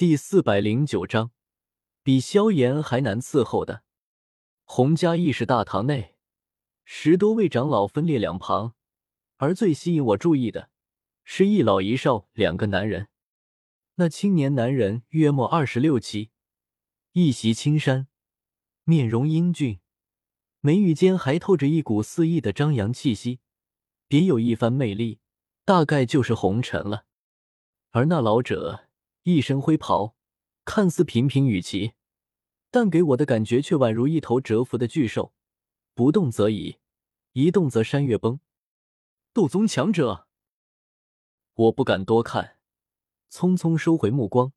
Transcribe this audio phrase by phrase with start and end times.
[0.00, 1.30] 第四百零九章，
[2.02, 3.82] 比萧炎还难伺候的。
[4.64, 6.16] 洪家议事大堂内，
[6.86, 8.72] 十多位长老分列两旁，
[9.36, 10.70] 而最吸引我注意的
[11.22, 13.08] 是一老一少两个男人。
[13.96, 16.30] 那青年男人约莫二十六七，
[17.12, 18.08] 一袭青衫，
[18.84, 19.80] 面容英俊，
[20.60, 23.40] 眉宇间还透着一股肆意的张扬气息，
[24.08, 25.20] 别有一番魅力，
[25.66, 27.04] 大概就是红尘了。
[27.90, 28.86] 而那老者。
[29.24, 30.16] 一身灰袍，
[30.64, 31.92] 看似平平无奇，
[32.70, 35.34] 但给我的感觉却宛如一头蛰伏的巨兽，
[35.94, 36.78] 不动则已，
[37.32, 38.40] 一动则山岳崩。
[39.32, 40.26] 斗宗强者，
[41.52, 42.56] 我不敢多看，
[43.30, 44.52] 匆匆收回目光。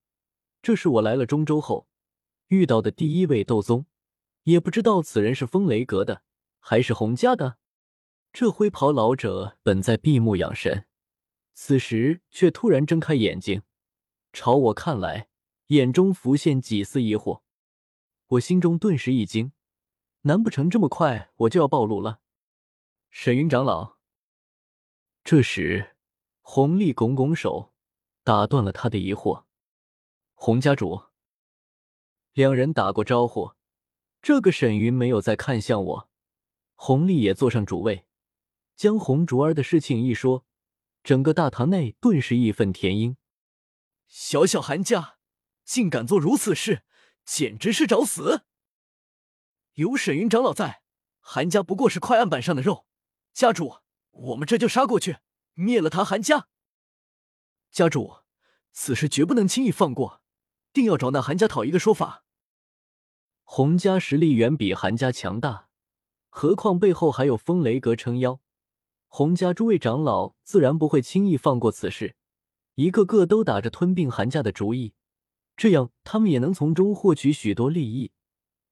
[0.62, 1.90] 这是我来了中州后
[2.48, 3.86] 遇到的第一位斗宗，
[4.44, 6.24] 也不知道此人是风雷阁的
[6.60, 7.58] 还是洪家的。
[8.32, 10.88] 这灰袍老者本在闭目养神，
[11.54, 13.62] 此时却突然睁开眼睛。
[14.34, 15.30] 朝我看来，
[15.68, 17.44] 眼中浮现几丝疑惑，
[18.30, 19.52] 我心中顿时一惊，
[20.22, 22.20] 难不成这么快我就要暴露了？
[23.12, 23.98] 沈云长老。
[25.24, 25.96] 这时，
[26.42, 27.74] 洪丽拱拱手，
[28.24, 29.44] 打断了他的疑惑。
[30.34, 31.04] 洪家主，
[32.34, 33.52] 两人打过招呼，
[34.20, 36.10] 这个沈云没有再看向我，
[36.74, 38.08] 洪丽也坐上主位，
[38.76, 40.44] 将洪竹儿的事情一说，
[41.04, 43.16] 整个大堂内顿时义愤填膺。
[44.16, 45.18] 小小韩家
[45.64, 46.84] 竟敢做如此事，
[47.26, 48.44] 简直是找死！
[49.74, 50.84] 有沈云长老在，
[51.20, 52.86] 韩家不过是块案板上的肉。
[53.34, 53.78] 家主，
[54.12, 55.18] 我们这就杀过去，
[55.56, 56.48] 灭了他韩家。
[57.72, 58.18] 家主，
[58.72, 60.22] 此事绝不能轻易放过，
[60.72, 62.24] 定要找那韩家讨一个说法。
[63.42, 65.70] 洪家实力远比韩家强大，
[66.30, 68.40] 何况背后还有风雷阁撑腰，
[69.08, 72.16] 洪家诸位长老自然不会轻易放过此事。
[72.76, 74.94] 一个个都打着吞并韩家的主意，
[75.56, 78.12] 这样他们也能从中获取许多利益，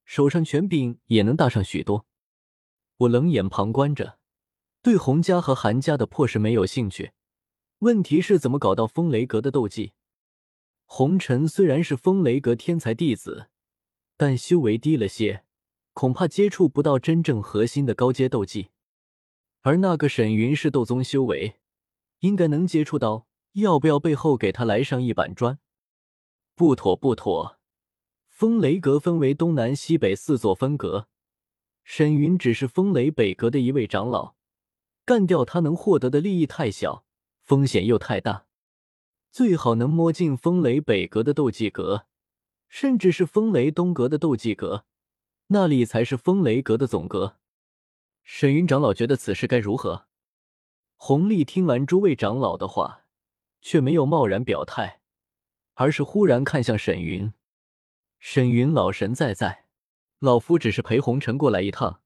[0.05, 2.05] 手上权柄也能大上许多。
[2.97, 4.17] 我冷眼旁观着，
[4.81, 7.11] 对洪家和韩家的破事没有兴趣。
[7.79, 9.93] 问题是怎么搞到风雷阁的斗技？
[10.85, 13.49] 红尘虽然是风雷阁天才弟子，
[14.17, 15.43] 但修为低了些，
[15.93, 18.69] 恐怕接触不到真正核心的高阶斗技。
[19.61, 21.55] 而那个沈云是斗宗修为，
[22.19, 23.27] 应该能接触到。
[23.53, 25.59] 要不要背后给他来上一板砖？
[26.55, 27.59] 不妥，不妥！
[28.27, 31.07] 风雷阁分为东南西北四座分阁，
[31.83, 34.35] 沈云只是风雷北阁的一位长老，
[35.03, 37.05] 干掉他能获得的利益太小，
[37.41, 38.45] 风险又太大。
[39.31, 42.05] 最好能摸进风雷北阁的斗技阁，
[42.69, 44.85] 甚至是风雷东阁的斗技阁，
[45.47, 47.37] 那里才是风雷阁的总阁。
[48.23, 50.07] 沈云长老觉得此事该如何？
[50.95, 53.00] 弘历听完诸位长老的话。
[53.61, 55.01] 却没有贸然表态，
[55.75, 57.31] 而是忽然看向沈云。
[58.19, 59.65] 沈云老神在在，
[60.19, 62.01] 老夫只是陪红尘过来一趟，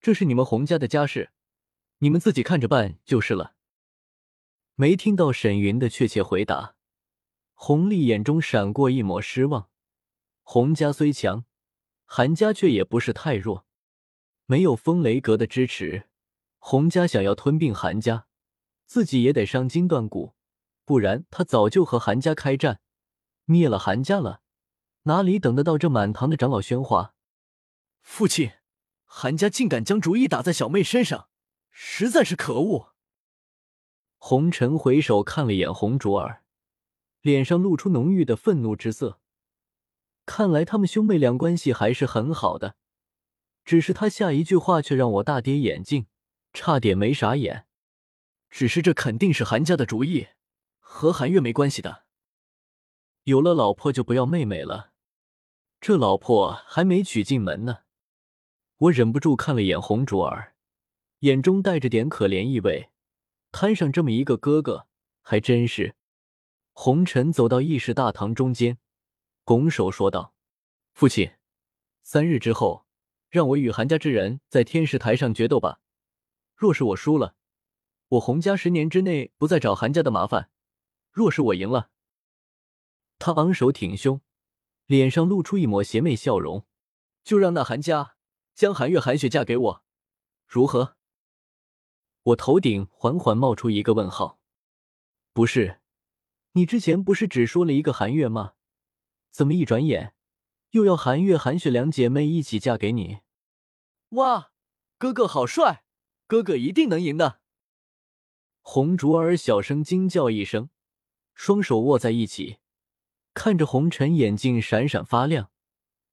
[0.00, 1.30] 这是你们洪家的家事，
[1.98, 3.54] 你们自己看着办就是了。
[4.74, 6.76] 没听到沈云的确切回答，
[7.52, 9.68] 洪丽眼中闪过一抹失望。
[10.42, 11.44] 洪家虽强，
[12.04, 13.66] 韩家却也不是太弱，
[14.46, 16.08] 没有风雷阁的支持，
[16.58, 18.26] 洪家想要吞并韩家，
[18.86, 20.34] 自己也得伤筋断骨。
[20.84, 22.80] 不然他早就和韩家开战，
[23.44, 24.40] 灭了韩家了，
[25.04, 27.14] 哪里等得到这满堂的长老喧哗？
[28.00, 28.52] 父亲，
[29.04, 31.28] 韩家竟敢将主意打在小妹身上，
[31.70, 32.94] 实在是可恶。
[34.18, 36.44] 红尘回首看了眼红卓儿，
[37.20, 39.20] 脸上露出浓郁的愤怒之色。
[40.24, 42.76] 看来他们兄妹俩关系还是很好的，
[43.64, 46.06] 只是他下一句话却让我大跌眼镜，
[46.52, 47.66] 差点没傻眼。
[48.48, 50.28] 只是这肯定是韩家的主意。
[50.94, 52.04] 和韩月没关系的，
[53.24, 54.92] 有了老婆就不要妹妹了，
[55.80, 57.78] 这老婆还没娶进门呢。
[58.76, 60.54] 我忍不住看了眼红卓儿，
[61.20, 62.90] 眼中带着点可怜意味。
[63.50, 64.86] 摊上这么一个哥哥，
[65.22, 65.96] 还真是。
[66.72, 68.78] 红尘走到议事大堂中间，
[69.44, 70.34] 拱手说道
[70.92, 71.32] ：“父亲，
[72.02, 72.86] 三日之后，
[73.30, 75.80] 让我与韩家之人在天石台上决斗吧。
[76.54, 77.34] 若是我输了，
[78.08, 80.50] 我洪家十年之内不再找韩家的麻烦。”
[81.12, 81.90] 若是我赢了，
[83.18, 84.22] 他昂首挺胸，
[84.86, 86.66] 脸上露出一抹邪魅笑容，
[87.22, 88.16] 就让那韩家
[88.54, 89.84] 将韩月、韩雪嫁给我，
[90.46, 90.96] 如何？
[92.22, 94.40] 我头顶缓缓冒出一个问号。
[95.34, 95.80] 不是，
[96.52, 98.54] 你之前不是只说了一个韩月吗？
[99.30, 100.14] 怎么一转眼
[100.70, 103.20] 又要韩月、韩雪两姐妹一起嫁给你？
[104.10, 104.52] 哇，
[104.96, 105.84] 哥哥好帅，
[106.26, 107.40] 哥哥一定能赢的！
[108.62, 110.70] 红竹儿小声惊叫一声。
[111.34, 112.58] 双手握在一起，
[113.34, 115.50] 看着红尘，眼睛闪闪发亮，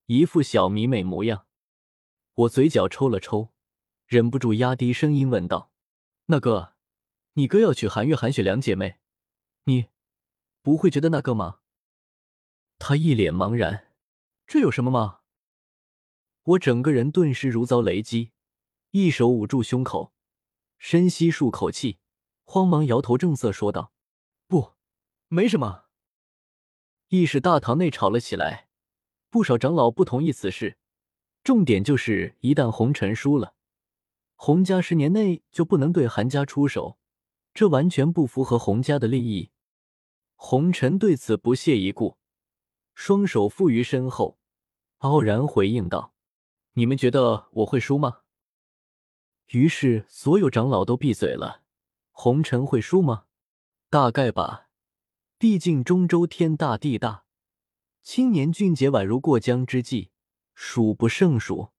[0.06, 1.45] 一副小迷妹模样。
[2.33, 3.50] 我嘴角抽了抽，
[4.06, 5.71] 忍不住压低声音问道
[6.27, 6.74] ：“那哥，
[7.33, 9.00] 你哥要娶韩月、韩雪两姐妹，
[9.66, 9.88] 你
[10.62, 11.60] 不会觉得那个吗？”
[12.80, 13.88] 他一脸茫然
[14.48, 15.19] ：“这有什么吗？”
[16.44, 18.31] 我整个人顿时如遭雷击，
[18.92, 20.13] 一手捂住胸口，
[20.77, 22.00] 深吸数口气，
[22.45, 23.92] 慌忙摇头正色说道：“，
[25.30, 25.86] 没什么。”
[27.08, 28.68] 议事大堂内吵了起来，
[29.30, 30.78] 不少长老不同意此事。
[31.44, 33.56] 重点就是，一旦红尘输了，
[34.36, 37.00] 洪家十年内就不能对韩家出手，
[37.54, 39.50] 这完全不符合洪家的利益。
[40.36, 42.18] 红尘对此不屑一顾，
[42.94, 44.38] 双手负于身后，
[45.00, 46.14] 傲然回应道
[46.74, 48.20] ：“你们觉得我会输吗？”
[49.52, 51.64] 于是所有长老都闭嘴了。
[52.12, 53.26] 红尘会输吗？
[53.90, 54.69] 大概吧。
[55.40, 57.24] 毕竟中州天大地大，
[58.02, 60.10] 青年俊杰宛如过江之鲫，
[60.54, 61.70] 数不胜数。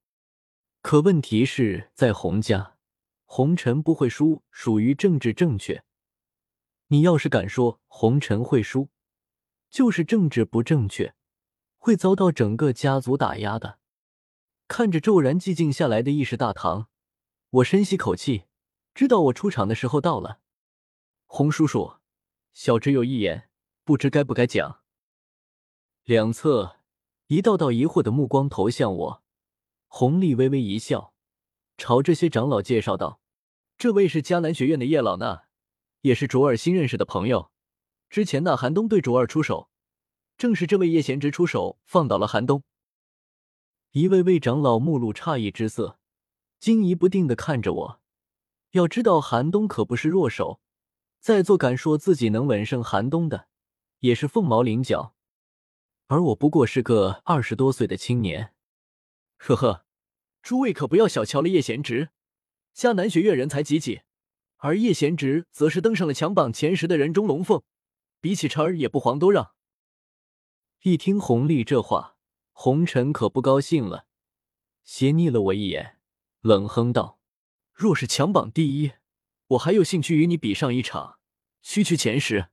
[0.81, 2.77] 可问题是在洪家，
[3.25, 5.83] 红尘不会输，属于政治正确。
[6.87, 8.89] 你要是敢说红尘会输，
[9.69, 11.13] 就是政治不正确，
[11.77, 13.77] 会遭到整个家族打压的。
[14.67, 16.89] 看着骤然寂静下来的议事大堂，
[17.51, 18.45] 我深吸口气，
[18.95, 20.39] 知道我出场的时候到了。
[21.27, 21.97] 洪叔叔，
[22.53, 23.49] 小侄有一言。
[23.83, 24.81] 不知该不该讲。
[26.03, 26.77] 两侧
[27.27, 29.23] 一道道疑惑的目光投向我，
[29.87, 31.13] 红丽微微一笑，
[31.77, 33.19] 朝这些长老介绍道
[33.77, 35.43] ：“这位是迦南学院的叶老衲，
[36.01, 37.51] 也是卓尔新认识的朋友。
[38.09, 39.69] 之前那寒冬对卓尔出手，
[40.37, 42.63] 正是这位叶贤侄出手放倒了寒冬。”
[43.91, 45.99] 一位位长老目露诧异之色，
[46.59, 48.01] 惊疑不定的看着我。
[48.71, 50.61] 要知道，寒冬可不是弱手，
[51.19, 53.49] 在座敢说自己能稳胜寒冬的。
[54.01, 55.15] 也是凤毛麟角，
[56.07, 58.53] 而我不过是个二十多岁的青年。
[59.37, 59.85] 呵呵，
[60.41, 62.09] 诸位可不要小瞧了叶贤侄，
[62.75, 64.01] 迦南学院人才济济，
[64.57, 67.61] 而叶贤侄则是登上了强榜前十的人中龙凤，
[68.19, 69.53] 比起晨儿也不遑多让。
[70.81, 72.17] 一听红丽这话，
[72.53, 74.07] 红尘可不高兴了，
[74.83, 75.99] 斜睨了我一眼，
[76.41, 77.19] 冷哼道
[77.71, 78.93] ：“若是强榜第一，
[79.49, 81.19] 我还有兴趣与你比上一场，
[81.61, 82.47] 区区前十。”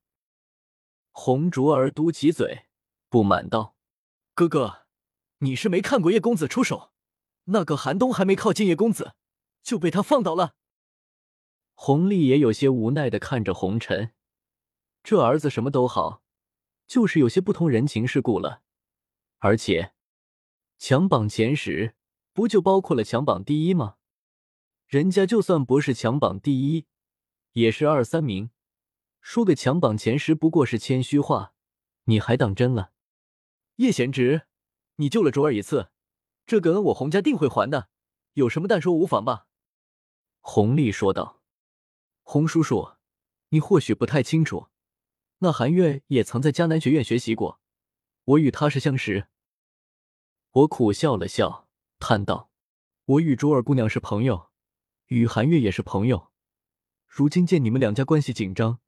[1.10, 2.66] 红竹儿嘟起嘴，
[3.08, 3.74] 不满道
[4.34, 4.86] ：“哥哥，
[5.38, 6.92] 你是没看过叶公子出手，
[7.44, 9.14] 那个寒冬还没靠近叶公子，
[9.62, 10.54] 就被他放倒了。”
[11.74, 14.12] 红丽也有些无奈的看着红尘，
[15.02, 16.22] 这儿子什么都好，
[16.86, 18.62] 就是有些不通人情世故了。
[19.38, 19.92] 而且，
[20.76, 21.94] 强榜前十
[22.32, 23.96] 不就包括了强榜第一吗？
[24.86, 26.86] 人家就算不是强榜第一，
[27.52, 28.50] 也是二三名。
[29.20, 31.54] 说个强榜前十不过是谦虚话，
[32.04, 32.92] 你还当真了？
[33.76, 34.46] 叶贤侄，
[34.96, 35.90] 你救了卓儿一次，
[36.46, 37.88] 这个恩我洪家定会还的，
[38.34, 39.46] 有什么但说无妨吧。
[40.40, 41.42] 洪丽说道。
[42.22, 42.92] 洪叔叔，
[43.50, 44.68] 你或许不太清楚，
[45.38, 47.60] 那韩月也曾在迦南学院学习过，
[48.24, 49.28] 我与她是相识。
[50.50, 51.68] 我苦笑了笑，
[51.98, 52.50] 叹道
[53.04, 54.50] ：“我与卓儿姑娘是朋友，
[55.06, 56.32] 与韩月也是朋友，
[57.06, 58.80] 如今见你们两家关系紧张。”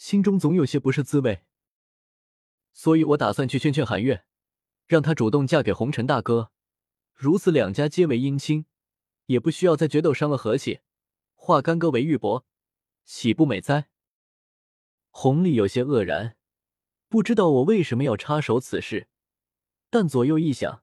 [0.00, 1.44] 心中总有些不是滋味，
[2.72, 4.24] 所以我打算去劝劝韩月，
[4.86, 6.52] 让她主动嫁给红尘大哥，
[7.12, 8.64] 如此两家皆为姻亲，
[9.26, 10.80] 也不需要再决斗伤了和气，
[11.34, 12.44] 化干戈为玉帛，
[13.04, 13.90] 岂不美哉？
[15.10, 16.38] 红丽有些愕然，
[17.10, 19.06] 不知道我为什么要插手此事，
[19.90, 20.82] 但左右一想，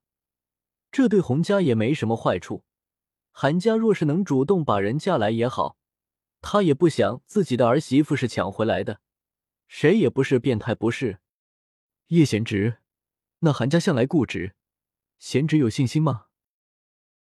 [0.91, 2.63] 这对洪家也没什么坏处。
[3.31, 5.79] 韩家若是能主动把人嫁来也好，
[6.39, 9.01] 他也不想自己的儿媳妇是抢回来的。
[9.67, 11.19] 谁也不是变态，不是？
[12.07, 12.79] 叶贤侄，
[13.39, 14.55] 那韩家向来固执，
[15.19, 16.27] 贤侄有信心吗？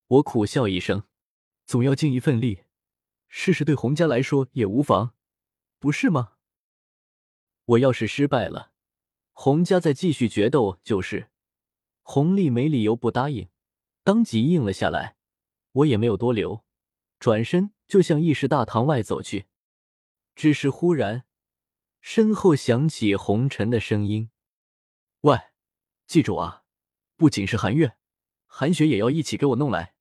[0.07, 1.05] 我苦笑一声，
[1.65, 2.65] 总要尽一份力，
[3.29, 5.15] 试试对洪家来说也无妨，
[5.79, 6.33] 不是吗？
[7.65, 8.73] 我要是失败了，
[9.33, 11.31] 洪家再继续决斗就是。
[12.03, 13.49] 洪丽没理由不答应，
[14.03, 15.17] 当即应了下来。
[15.73, 16.65] 我也没有多留，
[17.19, 19.47] 转身就向议事大堂外走去。
[20.35, 21.25] 只是忽然。
[22.07, 24.31] 身后响起红尘的声音
[25.23, 25.39] ：“喂，
[26.07, 26.65] 记住啊，
[27.17, 27.97] 不仅是韩月，
[28.45, 29.95] 韩雪也要一起给我弄来。”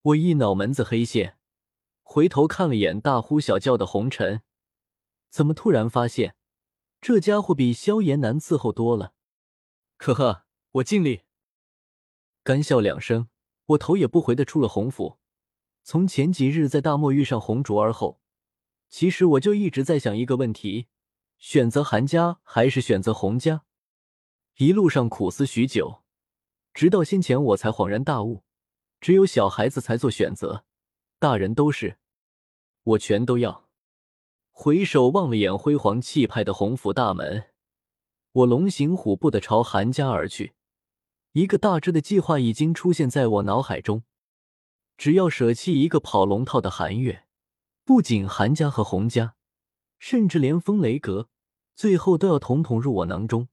[0.00, 1.38] 我一脑门子黑线，
[2.04, 4.42] 回头看了眼大呼小叫的红尘，
[5.28, 6.36] 怎么突然发现
[7.00, 9.12] 这家伙比萧炎难伺候多了？
[9.96, 11.22] 呵呵，我尽力。
[12.44, 13.28] 干笑两声，
[13.66, 15.18] 我头也不回的出了红府。
[15.82, 18.20] 从前几日在大漠遇上红烛儿后。
[18.88, 20.86] 其实我就一直在想一个问题：
[21.38, 23.64] 选择韩家还是选择洪家？
[24.56, 26.02] 一路上苦思许久，
[26.72, 28.44] 直到先前我才恍然大悟：
[29.00, 30.64] 只有小孩子才做选择，
[31.18, 31.98] 大人都是，
[32.82, 33.68] 我全都要。
[34.50, 37.50] 回首望了眼辉煌气派的洪府大门，
[38.32, 40.54] 我龙行虎步的朝韩家而去。
[41.32, 44.04] 一个大致的计划已经出现在我脑海中，
[44.96, 47.25] 只要舍弃一个跑龙套的韩月，
[47.86, 49.36] 不仅韩家和洪家，
[50.00, 51.28] 甚至连风雷阁，
[51.76, 53.46] 最后都要统统入我囊中。